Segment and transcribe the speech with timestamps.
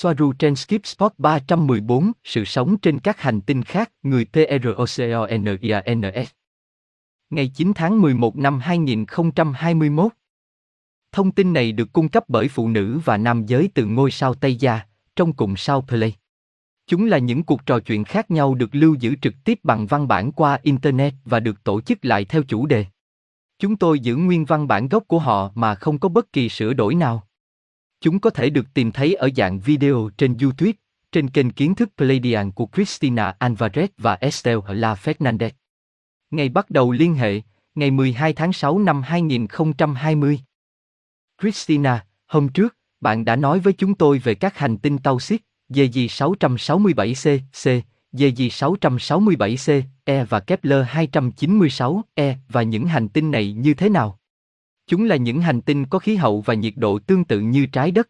[0.00, 6.30] Soaru trên Skip Spot 314, sự sống trên các hành tinh khác, người TROCONIANS.
[7.30, 10.12] Ngày 9 tháng 11 năm 2021.
[11.12, 14.34] Thông tin này được cung cấp bởi phụ nữ và nam giới từ ngôi sao
[14.34, 14.80] Tây Gia,
[15.16, 16.14] trong cùng sao Play.
[16.86, 20.08] Chúng là những cuộc trò chuyện khác nhau được lưu giữ trực tiếp bằng văn
[20.08, 22.84] bản qua Internet và được tổ chức lại theo chủ đề.
[23.58, 26.72] Chúng tôi giữ nguyên văn bản gốc của họ mà không có bất kỳ sửa
[26.72, 27.27] đổi nào.
[28.00, 30.72] Chúng có thể được tìm thấy ở dạng video trên YouTube,
[31.12, 35.50] trên kênh kiến thức Pleiadian của Christina Alvarez và Estelle La Fernandez.
[36.30, 37.40] Ngày bắt đầu liên hệ,
[37.74, 40.40] ngày 12 tháng 6 năm 2020.
[41.40, 45.40] Christina, hôm trước, bạn đã nói với chúng tôi về các hành tinh tàu xiết,
[45.68, 53.88] DG667C, C, DG667C, E và Kepler 296, E và những hành tinh này như thế
[53.88, 54.18] nào?
[54.88, 57.90] Chúng là những hành tinh có khí hậu và nhiệt độ tương tự như trái
[57.90, 58.08] đất.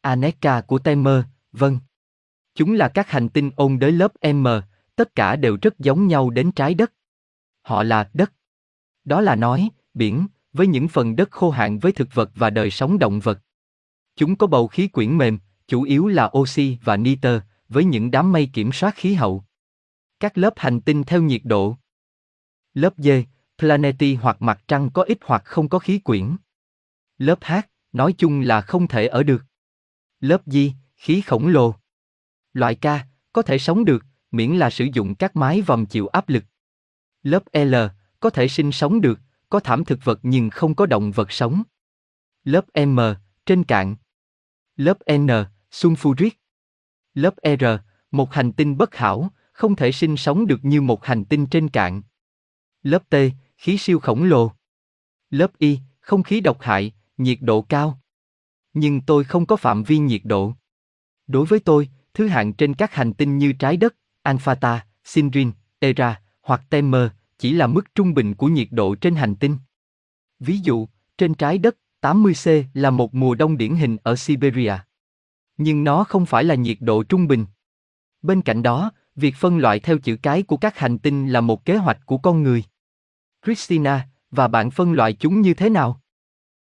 [0.00, 1.78] Aneka của Temer, vâng.
[2.54, 4.46] Chúng là các hành tinh ôn đới lớp M,
[4.96, 6.92] tất cả đều rất giống nhau đến trái đất.
[7.62, 8.32] Họ là đất.
[9.04, 12.70] Đó là nói, biển, với những phần đất khô hạn với thực vật và đời
[12.70, 13.40] sống động vật.
[14.16, 18.32] Chúng có bầu khí quyển mềm, chủ yếu là oxy và nitơ, với những đám
[18.32, 19.44] mây kiểm soát khí hậu.
[20.20, 21.76] Các lớp hành tinh theo nhiệt độ.
[22.74, 23.08] Lớp D,
[23.58, 26.36] Planeti hoặc mặt trăng có ít hoặc không có khí quyển.
[27.18, 27.52] Lớp H,
[27.92, 29.44] nói chung là không thể ở được.
[30.20, 31.74] Lớp Di, khí khổng lồ.
[32.52, 32.86] Loại K,
[33.32, 36.44] có thể sống được, miễn là sử dụng các mái vòm chịu áp lực.
[37.22, 37.74] Lớp L,
[38.20, 41.62] có thể sinh sống được, có thảm thực vật nhưng không có động vật sống.
[42.44, 43.00] Lớp M,
[43.46, 43.96] trên cạn.
[44.76, 45.26] Lớp N,
[45.70, 46.30] sulfuric.
[47.14, 47.64] Lớp R,
[48.10, 51.68] một hành tinh bất hảo, không thể sinh sống được như một hành tinh trên
[51.68, 52.02] cạn.
[52.82, 53.14] Lớp T,
[53.56, 54.52] khí siêu khổng lồ.
[55.30, 58.00] Lớp Y, không khí độc hại, nhiệt độ cao.
[58.72, 60.52] Nhưng tôi không có phạm vi nhiệt độ.
[61.26, 66.20] Đối với tôi, thứ hạng trên các hành tinh như trái đất, Alphata, Sinrin, Era
[66.42, 69.58] hoặc Temer chỉ là mức trung bình của nhiệt độ trên hành tinh.
[70.40, 74.74] Ví dụ, trên trái đất, 80C là một mùa đông điển hình ở Siberia.
[75.56, 77.46] Nhưng nó không phải là nhiệt độ trung bình.
[78.22, 81.64] Bên cạnh đó, việc phân loại theo chữ cái của các hành tinh là một
[81.64, 82.64] kế hoạch của con người.
[83.46, 86.00] Christina, và bạn phân loại chúng như thế nào?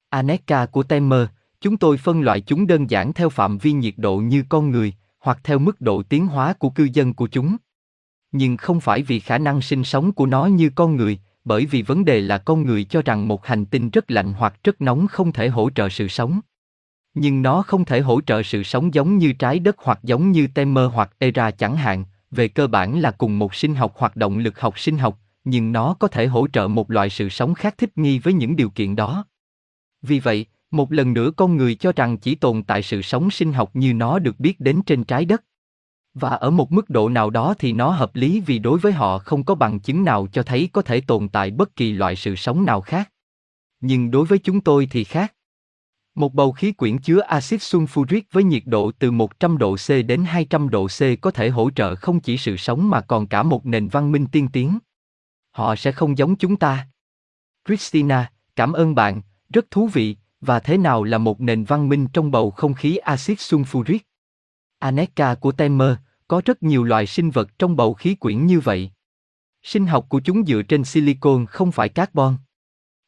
[0.09, 1.27] Aneka của Temer,
[1.61, 4.93] chúng tôi phân loại chúng đơn giản theo phạm vi nhiệt độ như con người,
[5.19, 7.57] hoặc theo mức độ tiến hóa của cư dân của chúng.
[8.31, 11.81] Nhưng không phải vì khả năng sinh sống của nó như con người, bởi vì
[11.81, 15.07] vấn đề là con người cho rằng một hành tinh rất lạnh hoặc rất nóng
[15.07, 16.39] không thể hỗ trợ sự sống.
[17.13, 20.47] Nhưng nó không thể hỗ trợ sự sống giống như trái đất hoặc giống như
[20.47, 24.37] Temer hoặc Era chẳng hạn, về cơ bản là cùng một sinh học hoặc động
[24.37, 27.75] lực học sinh học, nhưng nó có thể hỗ trợ một loại sự sống khác
[27.77, 29.25] thích nghi với những điều kiện đó.
[30.01, 33.53] Vì vậy, một lần nữa con người cho rằng chỉ tồn tại sự sống sinh
[33.53, 35.43] học như nó được biết đến trên trái đất.
[36.13, 39.17] Và ở một mức độ nào đó thì nó hợp lý vì đối với họ
[39.17, 42.35] không có bằng chứng nào cho thấy có thể tồn tại bất kỳ loại sự
[42.35, 43.11] sống nào khác.
[43.81, 45.33] Nhưng đối với chúng tôi thì khác.
[46.15, 50.23] Một bầu khí quyển chứa axit sulfuric với nhiệt độ từ 100 độ C đến
[50.25, 53.65] 200 độ C có thể hỗ trợ không chỉ sự sống mà còn cả một
[53.65, 54.79] nền văn minh tiên tiến.
[55.53, 56.87] Họ sẽ không giống chúng ta.
[57.67, 62.07] Christina, cảm ơn bạn, rất thú vị, và thế nào là một nền văn minh
[62.13, 63.99] trong bầu không khí axit sulfuric?
[64.79, 65.95] Aneka của Temer,
[66.27, 68.91] có rất nhiều loài sinh vật trong bầu khí quyển như vậy.
[69.63, 72.35] Sinh học của chúng dựa trên silicon không phải carbon.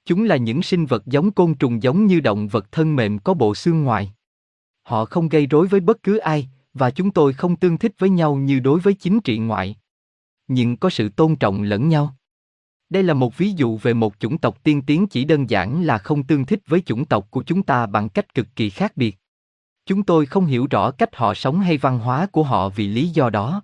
[0.05, 3.33] Chúng là những sinh vật giống côn trùng giống như động vật thân mềm có
[3.33, 4.13] bộ xương ngoài.
[4.83, 8.09] Họ không gây rối với bất cứ ai, và chúng tôi không tương thích với
[8.09, 9.75] nhau như đối với chính trị ngoại.
[10.47, 12.15] Nhưng có sự tôn trọng lẫn nhau.
[12.95, 15.97] Đây là một ví dụ về một chủng tộc tiên tiến chỉ đơn giản là
[15.97, 19.17] không tương thích với chủng tộc của chúng ta bằng cách cực kỳ khác biệt.
[19.85, 23.09] Chúng tôi không hiểu rõ cách họ sống hay văn hóa của họ vì lý
[23.09, 23.63] do đó.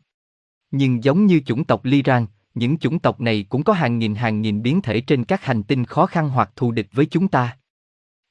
[0.72, 4.42] Nhưng giống như chủng tộc Liran, những chủng tộc này cũng có hàng nghìn hàng
[4.42, 7.58] nghìn biến thể trên các hành tinh khó khăn hoặc thù địch với chúng ta.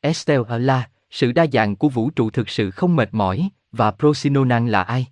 [0.00, 3.90] Estelle ở La, sự đa dạng của vũ trụ thực sự không mệt mỏi, và
[3.90, 5.06] prosinonan là ai?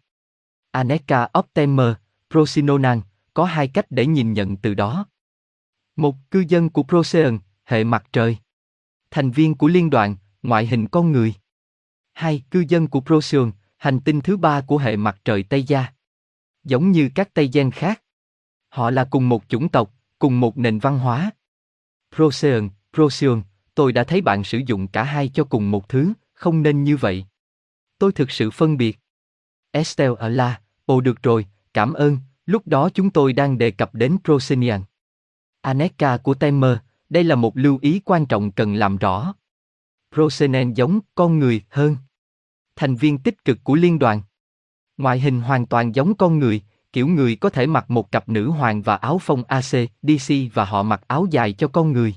[0.70, 1.92] Aneka Optimer,
[2.30, 3.00] Prosinonan,
[3.34, 5.06] có hai cách để nhìn nhận từ đó.
[5.98, 8.36] Một cư dân của Procyon, hệ mặt trời.
[9.10, 11.34] Thành viên của liên đoàn, ngoại hình con người.
[12.12, 15.86] Hai cư dân của Procyon, hành tinh thứ ba của hệ mặt trời Tây Gia.
[16.64, 18.02] Giống như các Tây Gen khác.
[18.68, 21.30] Họ là cùng một chủng tộc, cùng một nền văn hóa.
[22.16, 23.42] Procyon, Procyon,
[23.74, 26.96] tôi đã thấy bạn sử dụng cả hai cho cùng một thứ, không nên như
[26.96, 27.24] vậy.
[27.98, 28.98] Tôi thực sự phân biệt.
[29.70, 33.94] Estelle ở La, ồ được rồi, cảm ơn, lúc đó chúng tôi đang đề cập
[33.94, 34.82] đến Procenian.
[35.68, 36.76] Aneka của Temer,
[37.10, 39.34] đây là một lưu ý quan trọng cần làm rõ.
[40.14, 41.96] Procenen giống con người hơn.
[42.76, 44.22] thành viên tích cực của liên đoàn.
[44.96, 46.62] Ngoại hình hoàn toàn giống con người,
[46.92, 50.64] kiểu người có thể mặc một cặp nữ hoàng và áo phông AC, DC và
[50.64, 52.14] họ mặc áo dài cho con người.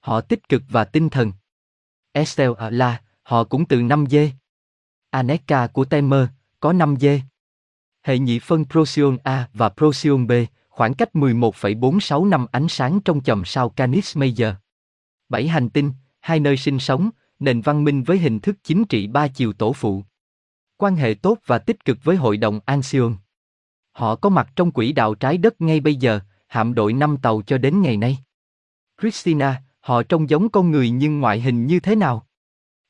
[0.00, 1.32] Họ tích cực và tinh thần.
[2.12, 4.30] Estelle là, họ cũng từ 5 dê.
[5.10, 6.28] Aneka của Temer,
[6.60, 7.20] có 5 dê.
[8.02, 10.32] Hệ nhị phân Procyon A và Procyon B,
[10.72, 14.54] khoảng cách 11,46 năm ánh sáng trong chòm sao Canis Major.
[15.28, 19.06] Bảy hành tinh, hai nơi sinh sống, nền văn minh với hình thức chính trị
[19.06, 20.04] ba chiều tổ phụ.
[20.76, 23.16] Quan hệ tốt và tích cực với hội đồng Anxion.
[23.92, 27.42] Họ có mặt trong quỹ đạo trái đất ngay bây giờ, hạm đội năm tàu
[27.42, 28.18] cho đến ngày nay.
[29.00, 32.26] Christina, họ trông giống con người nhưng ngoại hình như thế nào?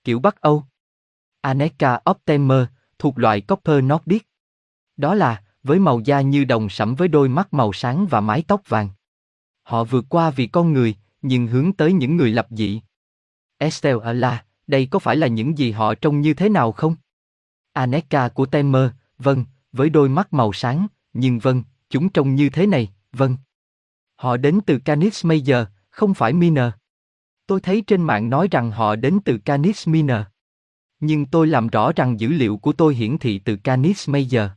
[0.05, 0.64] Kiểu Bắc Âu.
[1.40, 2.64] Aneka Optimer,
[2.99, 4.29] thuộc loại Copper Nordic.
[4.96, 8.44] Đó là, với màu da như đồng sẫm với đôi mắt màu sáng và mái
[8.49, 8.88] tóc vàng.
[9.62, 12.81] Họ vượt qua vì con người, nhưng hướng tới những người lập dị.
[13.59, 16.97] Estelle à ở đây có phải là những gì họ trông như thế nào không?
[17.73, 22.67] Aneka của Temer, vâng, với đôi mắt màu sáng, nhưng vâng, chúng trông như thế
[22.67, 23.37] này, vâng.
[24.17, 26.73] Họ đến từ Canis Major, không phải Minor.
[27.47, 30.20] Tôi thấy trên mạng nói rằng họ đến từ Canis Minor.
[31.00, 34.50] Nhưng tôi làm rõ rằng dữ liệu của tôi hiển thị từ Canis Major.